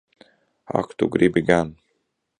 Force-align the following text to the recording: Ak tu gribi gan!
Ak 0.79 0.87
tu 0.97 1.05
gribi 1.13 1.41
gan! 1.47 1.67